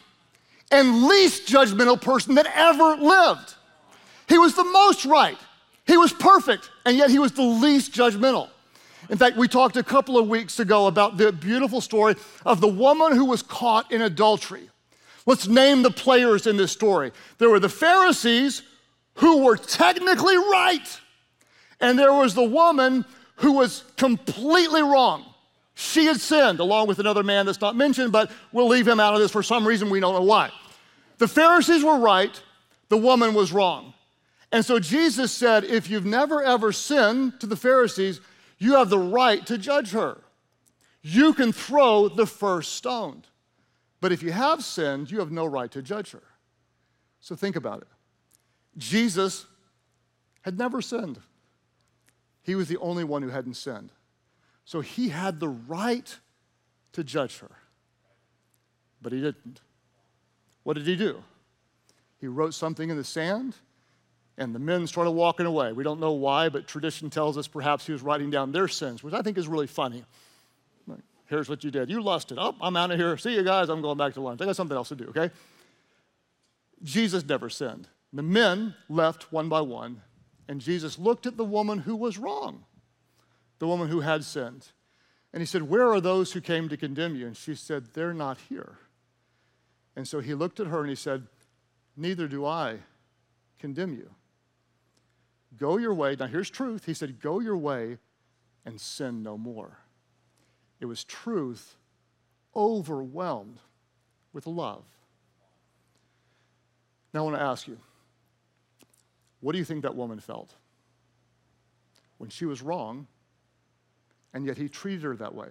[0.72, 3.56] and least judgmental person that ever lived.
[4.28, 5.38] He was the most right.
[5.88, 8.50] He was perfect, and yet he was the least judgmental.
[9.10, 12.68] In fact, we talked a couple of weeks ago about the beautiful story of the
[12.68, 14.70] woman who was caught in adultery.
[15.26, 17.12] Let's name the players in this story.
[17.40, 18.62] There were the Pharisees
[19.16, 21.00] who were technically right,
[21.82, 23.06] and there was the woman
[23.38, 25.26] who was completely wrong.
[25.80, 29.14] She had sinned along with another man that's not mentioned, but we'll leave him out
[29.14, 30.52] of this for some reason we don't know why.
[31.20, 32.44] The Pharisees were right,
[32.90, 33.94] the woman was wrong.
[34.52, 38.20] And so Jesus said, if you've never ever sinned to the Pharisees,
[38.58, 40.18] you have the right to judge her.
[41.02, 43.24] You can throw the first stone.
[44.02, 46.24] But if you have sinned, you have no right to judge her.
[47.22, 47.88] So think about it.
[48.78, 49.46] Jesus
[50.42, 51.22] had never sinned,
[52.42, 53.92] he was the only one who hadn't sinned.
[54.70, 56.16] So he had the right
[56.92, 57.50] to judge her.
[59.02, 59.62] But he didn't.
[60.62, 61.24] What did he do?
[62.22, 63.56] He wrote something in the sand,
[64.38, 65.74] and the men started walking away.
[65.74, 69.02] We don't know why, but tradition tells us perhaps he was writing down their sins,
[69.02, 70.06] which I think is really funny.
[70.86, 71.90] Like, Here's what you did.
[71.90, 72.38] You lusted.
[72.40, 73.18] Oh, I'm out of here.
[73.18, 73.70] See you guys.
[73.70, 74.40] I'm going back to lunch.
[74.40, 75.32] I got something else to do, okay?
[76.84, 77.88] Jesus never sinned.
[78.14, 80.04] The men left one by one,
[80.48, 82.66] and Jesus looked at the woman who was wrong,
[83.60, 84.68] the woman who had sinned.
[85.32, 87.28] And he said, Where are those who came to condemn you?
[87.28, 88.80] And she said, They're not here.
[89.96, 91.28] And so he looked at her and he said,
[91.96, 92.80] Neither do I
[93.60, 94.10] condemn you.
[95.58, 96.16] Go your way.
[96.18, 96.86] Now here's truth.
[96.86, 97.98] He said, Go your way
[98.66, 99.78] and sin no more.
[100.80, 101.76] It was truth
[102.56, 103.60] overwhelmed
[104.34, 104.84] with love.
[107.14, 107.78] Now I want to ask you,
[109.42, 110.54] what do you think that woman felt?
[112.18, 113.08] When she was wrong,
[114.34, 115.48] and yet he treated her that way.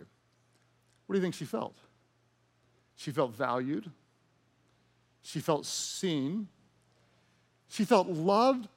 [1.06, 1.76] What do you think she felt?
[2.96, 3.90] She felt valued.
[5.22, 6.48] She felt seen.
[7.68, 8.68] She felt loved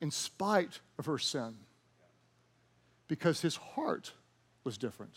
[0.00, 1.54] in spite of her sin
[3.08, 4.12] because his heart
[4.64, 5.14] was different.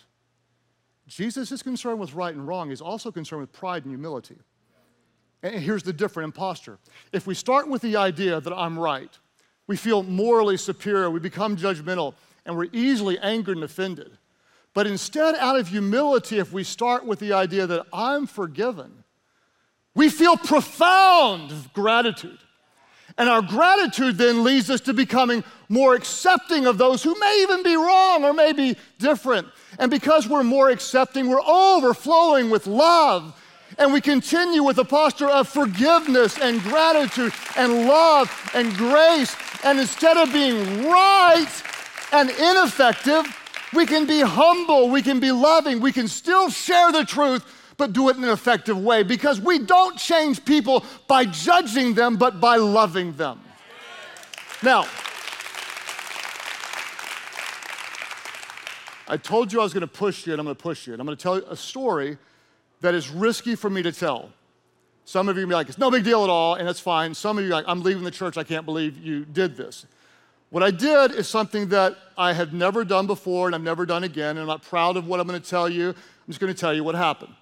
[1.07, 2.69] Jesus is concerned with right and wrong.
[2.69, 4.37] He's also concerned with pride and humility.
[5.41, 6.79] And here's the different imposture.
[7.11, 9.11] If we start with the idea that I'm right,
[9.67, 12.13] we feel morally superior, we become judgmental,
[12.45, 14.17] and we're easily angered and offended.
[14.73, 19.03] But instead, out of humility, if we start with the idea that I'm forgiven,
[19.95, 22.39] we feel profound gratitude.
[23.17, 27.61] And our gratitude then leads us to becoming more accepting of those who may even
[27.61, 29.47] be wrong or may be different.
[29.77, 33.39] And because we're more accepting, we're overflowing with love.
[33.77, 39.35] And we continue with a posture of forgiveness and gratitude and love and grace.
[39.63, 41.49] And instead of being right
[42.11, 43.25] and ineffective,
[43.73, 47.45] we can be humble, we can be loving, we can still share the truth,
[47.77, 52.17] but do it in an effective way because we don't change people by judging them,
[52.17, 53.39] but by loving them.
[54.61, 54.85] Now,
[59.07, 60.93] I told you I was going to push you, and I'm going to push you.
[60.93, 62.17] And I'm going to tell you a story
[62.81, 64.29] that is risky for me to tell.
[65.05, 67.13] Some of you be like, it's no big deal at all, and it's fine.
[67.13, 68.37] Some of you are like, I'm leaving the church.
[68.37, 69.85] I can't believe you did this.
[70.53, 74.03] What I did is something that I have never done before and I've never done
[74.03, 75.89] again, and I'm not proud of what I'm going to tell you.
[75.89, 75.95] I'm
[76.27, 77.33] just going to tell you what happened.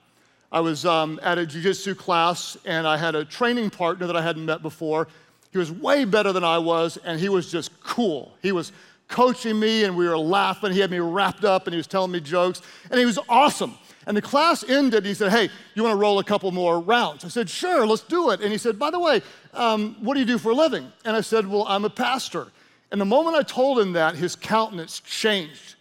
[0.49, 4.21] I was um, at a jiu-jitsu class, and I had a training partner that I
[4.21, 5.09] hadn't met before.
[5.51, 8.31] He was way better than I was, and he was just cool.
[8.41, 8.71] He was
[9.09, 10.71] coaching me, and we were laughing.
[10.71, 13.77] He had me wrapped up, and he was telling me jokes, and he was awesome.
[14.07, 16.79] And the class ended, and he said, Hey, you want to roll a couple more
[16.79, 17.25] rounds?
[17.25, 18.39] I said, Sure, let's do it.
[18.39, 19.21] And he said, By the way,
[19.53, 20.89] um, what do you do for a living?
[21.03, 22.47] And I said, Well, I'm a pastor.
[22.91, 25.75] And the moment I told him that, his countenance changed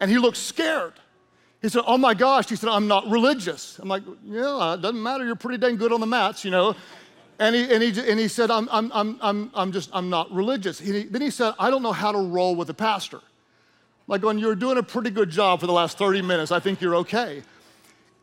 [0.00, 0.94] and he looked scared.
[1.62, 2.48] He said, Oh my gosh.
[2.48, 3.78] He said, I'm not religious.
[3.78, 5.24] I'm like, Yeah, it doesn't matter.
[5.24, 6.74] You're pretty dang good on the mats, you know.
[7.38, 10.30] And he, and he, and he said, I'm, I'm, I'm, I'm, I'm just, I'm not
[10.30, 10.78] religious.
[10.78, 13.20] He, then he said, I don't know how to roll with a pastor.
[14.06, 16.52] Like, going, you're doing a pretty good job for the last 30 minutes.
[16.52, 17.42] I think you're okay.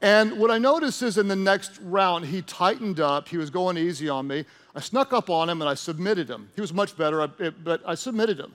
[0.02, 3.28] And what I noticed is in the next round, he tightened up.
[3.28, 4.46] He was going easy on me.
[4.78, 6.52] I snuck up on him and I submitted him.
[6.54, 7.28] He was much better,
[7.64, 8.54] but I submitted him.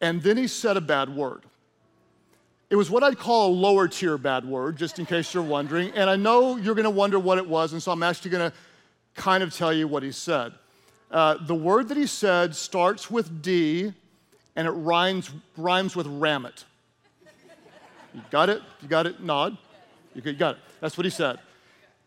[0.00, 1.42] And then he said a bad word.
[2.70, 5.90] It was what I'd call a lower tier bad word, just in case you're wondering.
[5.96, 8.52] And I know you're going to wonder what it was, and so I'm actually going
[8.52, 8.56] to
[9.16, 10.52] kind of tell you what he said.
[11.10, 13.92] Uh, the word that he said starts with D,
[14.54, 16.64] and it rhymes, rhymes with rammet.
[18.14, 18.62] You got it?
[18.80, 19.20] You got it?
[19.20, 19.58] Nod.
[20.14, 20.60] You got it.
[20.80, 21.40] That's what he said.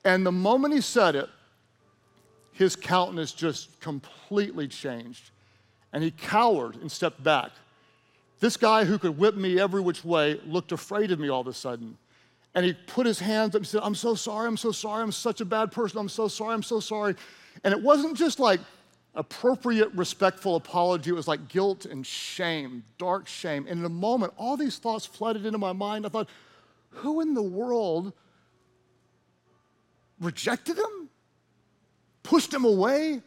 [0.06, 1.30] And the moment he said it,
[2.62, 5.32] his countenance just completely changed.
[5.94, 7.52] And he cowered and stepped back.
[8.40, 11.48] This guy who could whip me every which way looked afraid of me all of
[11.48, 11.98] a sudden.
[12.54, 15.12] And he put his hands up and said, I'm so sorry, I'm so sorry, I'm
[15.12, 17.16] such a bad person, I'm so sorry, I'm so sorry.
[17.64, 18.60] And it wasn't just like
[19.16, 23.66] appropriate, respectful apology, it was like guilt and shame, dark shame.
[23.68, 26.06] And in a moment, all these thoughts flooded into my mind.
[26.06, 26.30] I thought,
[26.90, 28.14] who in the world
[30.20, 31.01] rejected him?
[32.24, 33.22] Pushed him away,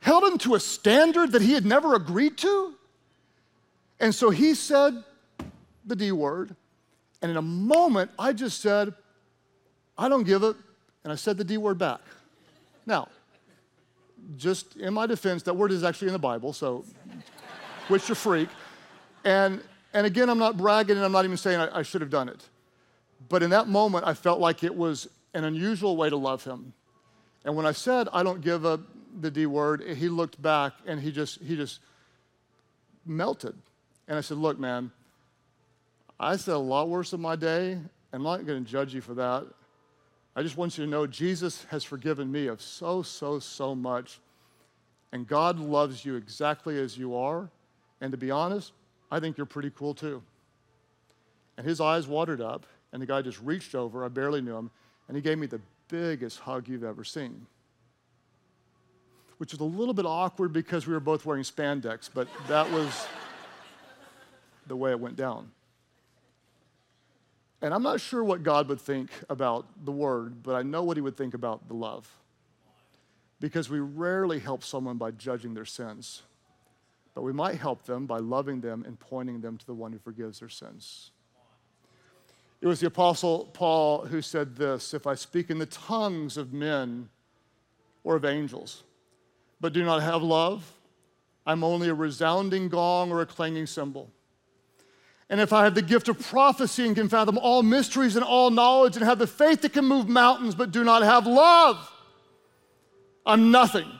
[0.00, 2.74] held him to a standard that he had never agreed to.
[4.00, 5.02] And so he said
[5.84, 6.54] the D word.
[7.22, 8.92] And in a moment, I just said,
[9.96, 10.56] I don't give it.
[11.04, 12.00] And I said the D word back.
[12.84, 13.08] Now,
[14.36, 16.84] just in my defense, that word is actually in the Bible, so
[17.88, 18.48] which you're freak.
[19.24, 22.10] And, and again, I'm not bragging and I'm not even saying I, I should have
[22.10, 22.44] done it.
[23.28, 26.72] But in that moment, I felt like it was an unusual way to love him.
[27.46, 28.80] And when I said I don't give a,
[29.20, 31.80] the D word, he looked back and he just he just
[33.06, 33.54] melted.
[34.08, 34.90] And I said, "Look, man,
[36.20, 37.72] I said a lot worse in my day.
[37.72, 39.46] And I'm not going to judge you for that.
[40.34, 44.20] I just want you to know Jesus has forgiven me of so so so much,
[45.12, 47.48] and God loves you exactly as you are.
[48.00, 48.72] And to be honest,
[49.10, 50.22] I think you're pretty cool too."
[51.56, 54.04] And his eyes watered up, and the guy just reached over.
[54.04, 54.70] I barely knew him,
[55.06, 57.46] and he gave me the biggest hug you've ever seen.
[59.38, 63.06] Which was a little bit awkward because we were both wearing spandex, but that was
[64.66, 65.50] the way it went down.
[67.62, 70.96] And I'm not sure what God would think about the word, but I know what
[70.96, 72.08] he would think about the love.
[73.40, 76.22] Because we rarely help someone by judging their sins,
[77.14, 79.98] but we might help them by loving them and pointing them to the one who
[79.98, 81.10] forgives their sins.
[82.60, 86.52] It was the Apostle Paul who said this If I speak in the tongues of
[86.52, 87.08] men
[88.04, 88.82] or of angels,
[89.60, 90.72] but do not have love,
[91.46, 94.10] I'm only a resounding gong or a clanging cymbal.
[95.28, 98.50] And if I have the gift of prophecy and can fathom all mysteries and all
[98.50, 101.90] knowledge and have the faith that can move mountains but do not have love,
[103.24, 103.90] I'm nothing.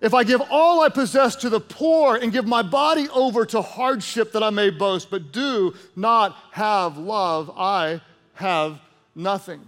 [0.00, 3.62] If I give all I possess to the poor and give my body over to
[3.62, 8.00] hardship that I may boast, but do not have love, I
[8.34, 8.78] have
[9.14, 9.60] nothing.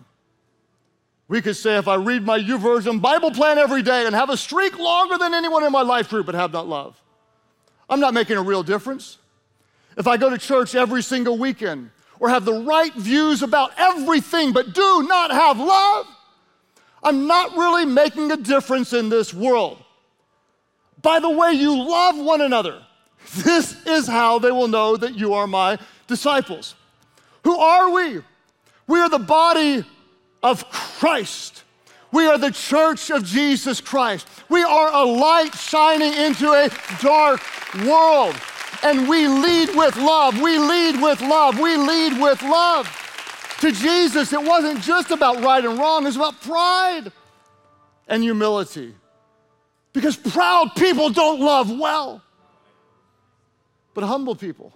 [1.28, 4.36] We could say if I read my YouVersion Bible plan every day and have a
[4.36, 7.00] streak longer than anyone in my life group but have not love,
[7.88, 9.18] I'm not making a real difference
[9.98, 14.52] if I go to church every single weekend or have the right views about everything
[14.52, 16.06] but do not have love,
[17.02, 19.82] I'm not really making a difference in this world.
[21.00, 22.82] By the way you love one another,
[23.36, 26.74] this is how they will know that you are my disciples.
[27.44, 28.20] Who are we?
[28.86, 29.84] We are the body
[30.42, 31.64] of Christ.
[32.10, 34.26] We are the church of Jesus Christ.
[34.48, 36.70] We are a light shining into a
[37.00, 37.42] dark
[37.84, 38.34] world
[38.82, 40.40] and we lead with love.
[40.40, 41.58] We lead with love.
[41.58, 42.88] We lead with love.
[43.60, 47.12] To Jesus, it wasn't just about right and wrong, it was about pride
[48.06, 48.94] and humility.
[49.98, 52.22] Because proud people don't love well,
[53.94, 54.72] but humble people,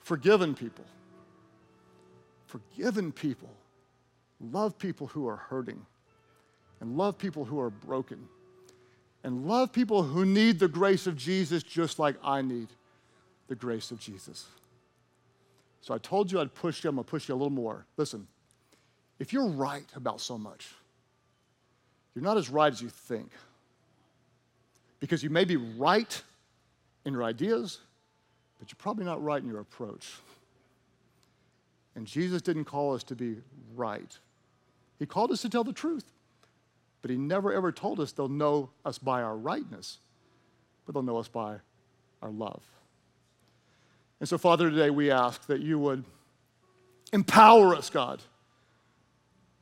[0.00, 0.84] forgiven people,
[2.46, 3.50] forgiven people
[4.40, 5.86] love people who are hurting
[6.80, 8.18] and love people who are broken
[9.22, 12.66] and love people who need the grace of Jesus just like I need
[13.46, 14.46] the grace of Jesus.
[15.80, 17.86] So I told you I'd push you, I'm gonna push you a little more.
[17.96, 18.26] Listen,
[19.20, 20.70] if you're right about so much,
[22.18, 23.30] you're not as right as you think.
[24.98, 26.20] Because you may be right
[27.04, 27.78] in your ideas,
[28.58, 30.14] but you're probably not right in your approach.
[31.94, 33.36] And Jesus didn't call us to be
[33.76, 34.18] right,
[34.98, 36.04] He called us to tell the truth.
[37.02, 39.98] But he never ever told us they'll know us by our rightness,
[40.84, 41.58] but they'll know us by
[42.20, 42.60] our love.
[44.18, 46.02] And so, Father, today we ask that you would
[47.12, 48.20] empower us, God,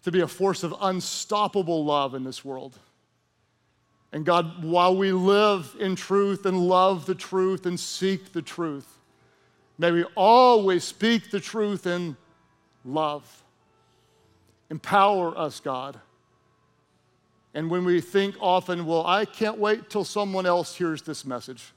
[0.06, 2.78] to be a force of unstoppable love in this world.
[4.12, 8.98] And God, while we live in truth and love the truth and seek the truth,
[9.76, 12.16] may we always speak the truth in
[12.84, 13.44] love.
[14.70, 16.00] Empower us, God
[17.56, 21.72] and when we think often, well, I can't wait till someone else hears this message.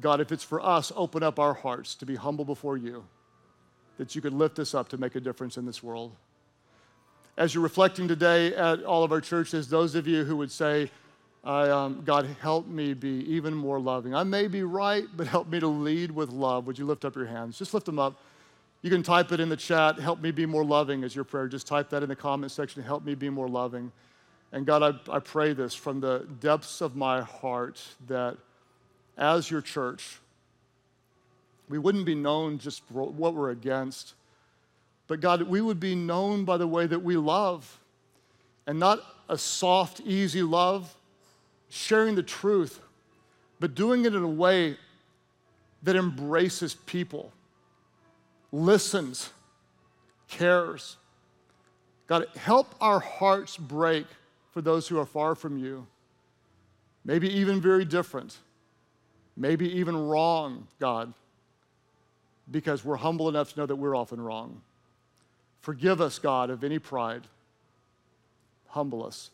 [0.00, 3.04] God, if it's for us, open up our hearts to be humble before you,
[3.98, 6.12] that you could lift us up to make a difference in this world.
[7.38, 10.90] As you're reflecting today at all of our churches, those of you who would say,
[11.44, 14.12] um, God, help me be even more loving.
[14.12, 16.66] I may be right, but help me to lead with love.
[16.66, 17.56] Would you lift up your hands?
[17.56, 18.20] Just lift them up.
[18.82, 21.46] You can type it in the chat, help me be more loving as your prayer.
[21.46, 23.92] Just type that in the comment section, help me be more loving.
[24.50, 28.36] And God, I, I pray this from the depths of my heart that
[29.16, 30.18] as your church,
[31.68, 34.14] we wouldn't be known just for what we're against,
[35.08, 37.80] but God, we would be known by the way that we love
[38.66, 40.94] and not a soft, easy love,
[41.70, 42.80] sharing the truth,
[43.58, 44.76] but doing it in a way
[45.82, 47.32] that embraces people,
[48.52, 49.30] listens,
[50.28, 50.98] cares.
[52.06, 54.06] God, help our hearts break
[54.50, 55.86] for those who are far from you,
[57.04, 58.36] maybe even very different,
[59.36, 61.14] maybe even wrong, God,
[62.50, 64.60] because we're humble enough to know that we're often wrong.
[65.60, 67.26] Forgive us, God, of any pride.
[68.68, 69.30] Humble us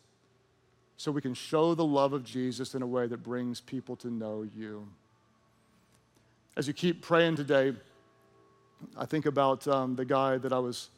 [0.96, 4.08] so we can show the love of Jesus in a way that brings people to
[4.08, 4.86] know you.
[6.56, 7.74] As you keep praying today,
[8.96, 10.90] I think about um, the guy that I was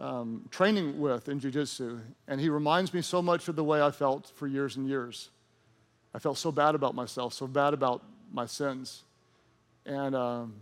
[0.00, 3.90] um, training with in jiu-jitsu and he reminds me so much of the way i
[3.90, 5.28] felt for years and years
[6.14, 9.02] i felt so bad about myself so bad about my sins
[9.84, 10.54] and um,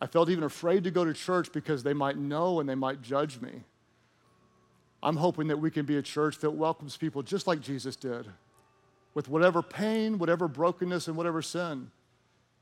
[0.00, 3.02] i felt even afraid to go to church because they might know and they might
[3.02, 3.62] judge me
[5.02, 8.26] i'm hoping that we can be a church that welcomes people just like jesus did
[9.14, 11.90] with whatever pain whatever brokenness and whatever sin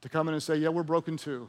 [0.01, 1.49] to come in and say yeah we're broken too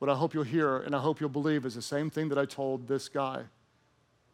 [0.00, 2.38] what I hope you'll hear and I hope you'll believe is the same thing that
[2.38, 3.42] I told this guy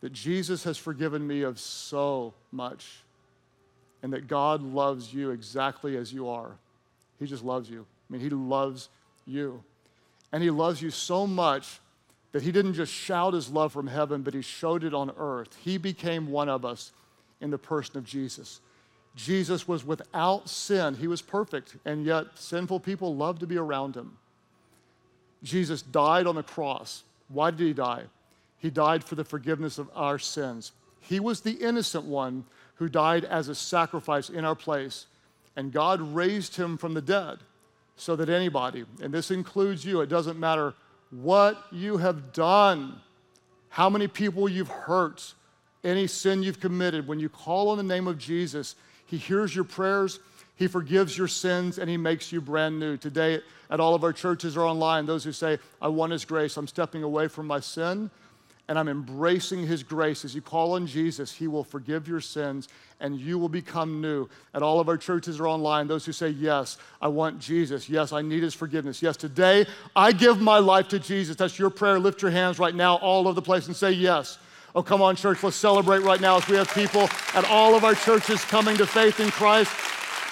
[0.01, 3.03] that Jesus has forgiven me of so much
[4.03, 6.53] and that God loves you exactly as you are.
[7.19, 7.85] He just loves you.
[8.09, 8.89] I mean, He loves
[9.27, 9.63] you.
[10.33, 11.81] And he loves you so much
[12.33, 15.57] that he didn't just shout his love from heaven, but he showed it on earth.
[15.65, 16.93] He became one of us
[17.41, 18.61] in the person of Jesus.
[19.15, 20.95] Jesus was without sin.
[20.95, 24.19] He was perfect, and yet sinful people loved to be around him.
[25.43, 27.05] Jesus died on the cross.
[27.29, 28.03] Why did he die?
[28.59, 30.73] He died for the forgiveness of our sins.
[31.01, 35.07] He was the innocent one who died as a sacrifice in our place,
[35.55, 37.39] and God raised him from the dead
[37.97, 40.75] so that anybody, and this includes you, it doesn't matter
[41.11, 43.01] what you have done,
[43.69, 45.35] how many people you've hurt,
[45.83, 48.77] any sin you've committed, when you call on the name of Jesus,
[49.07, 50.21] He hears your prayers,
[50.57, 52.97] He forgives your sins, and He makes you brand new.
[52.97, 53.41] Today,
[53.71, 56.67] at all of our churches or online, those who say, I want His grace, I'm
[56.67, 58.11] stepping away from my sin
[58.69, 60.25] and I'm embracing His grace.
[60.25, 62.69] As you call on Jesus, He will forgive your sins
[63.01, 64.29] and you will become new.
[64.55, 67.89] At all of our churches are online, those who say, Yes, I want Jesus.
[67.89, 69.03] Yes, I need His forgiveness.
[69.03, 71.37] Yes, today I give my life to Jesus.
[71.37, 71.99] That's your prayer.
[71.99, 74.39] Lift your hands right now, all over the place, and say, Yes.
[74.75, 77.83] Oh, come on, church, let's celebrate right now as we have people at all of
[77.83, 79.73] our churches coming to faith in Christ.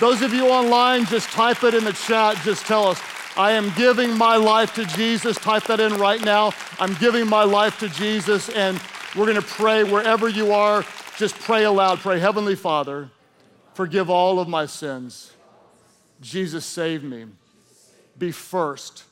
[0.01, 2.37] Those of you online, just type it in the chat.
[2.45, 3.01] Just tell us,
[3.37, 5.37] I am giving my life to Jesus.
[5.37, 6.53] Type that in right now.
[6.79, 8.49] I'm giving my life to Jesus.
[8.49, 8.81] And
[9.17, 10.85] we're going to pray wherever you are.
[11.17, 11.99] Just pray aloud.
[11.99, 13.11] Pray, Heavenly Father,
[13.75, 15.33] forgive all of my sins.
[16.21, 17.27] Jesus, save me.
[18.17, 19.05] Be first,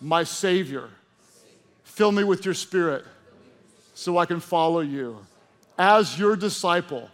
[0.00, 0.90] my Savior.
[1.84, 3.04] Fill me with your Spirit
[3.94, 5.18] so I can follow you
[5.78, 7.08] as your disciple,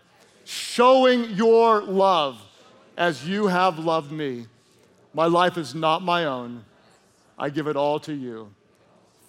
[0.45, 2.41] showing your love
[2.97, 4.47] as you have loved me.
[5.17, 6.63] My life is not my own.
[7.39, 8.53] I give it all to you.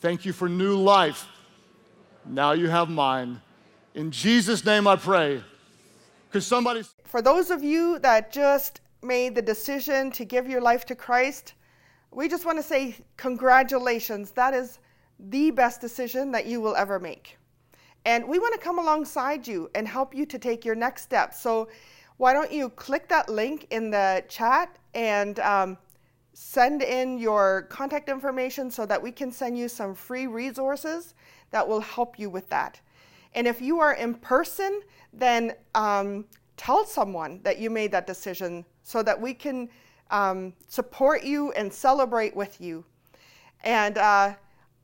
[0.02, 1.26] Thank you for new life.
[2.26, 3.40] Now you have mine.
[3.96, 5.42] In Jesus' name I pray.
[6.28, 6.84] Because somebody.
[7.06, 11.54] For those of you that just made the decision to give your life to Christ,
[12.12, 14.32] we just want to say congratulations.
[14.32, 14.80] That is
[15.18, 17.38] the best decision that you will ever make.
[18.04, 21.34] And we want to come alongside you and help you to take your next step.
[21.34, 21.70] So
[22.18, 25.78] why don't you click that link in the chat and um,
[26.34, 31.14] send in your contact information so that we can send you some free resources
[31.52, 32.82] that will help you with that.
[33.36, 34.82] And if you are in person,
[35.14, 36.26] then um,
[36.58, 39.70] tell someone that you made that decision so that we can
[40.10, 42.84] um, support you and celebrate with you.
[43.64, 44.34] And uh,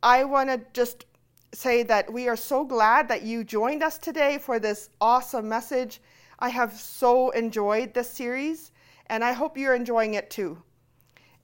[0.04, 1.06] I want to just
[1.54, 6.02] say that we are so glad that you joined us today for this awesome message.
[6.38, 8.72] I have so enjoyed this series,
[9.14, 10.58] and I hope you're enjoying it too.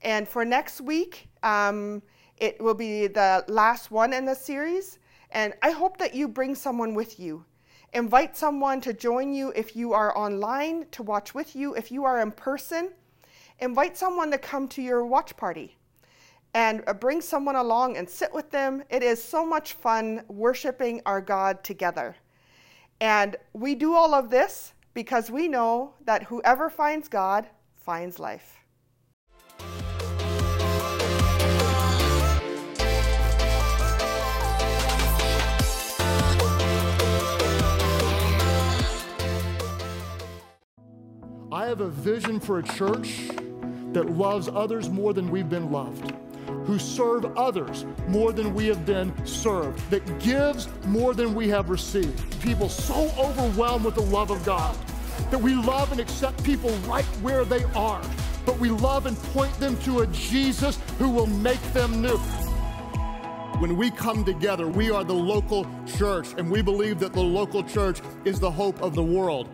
[0.01, 2.01] And for next week, um,
[2.37, 4.97] it will be the last one in the series.
[5.29, 7.45] And I hope that you bring someone with you.
[7.93, 11.75] Invite someone to join you if you are online to watch with you.
[11.75, 12.89] If you are in person,
[13.59, 15.77] invite someone to come to your watch party
[16.55, 18.81] and uh, bring someone along and sit with them.
[18.89, 22.15] It is so much fun worshiping our God together.
[22.99, 27.47] And we do all of this because we know that whoever finds God
[27.89, 28.59] finds life.
[41.51, 43.29] I have a vision for a church
[43.93, 46.13] that loves others more than we've been loved,
[46.67, 51.71] who serve others more than we have been served, that gives more than we have
[51.71, 52.39] received.
[52.39, 54.77] People so overwhelmed with the love of God
[55.31, 58.01] that we love and accept people right where they are,
[58.45, 62.17] but we love and point them to a Jesus who will make them new.
[63.59, 67.61] When we come together, we are the local church, and we believe that the local
[67.61, 69.49] church is the hope of the world.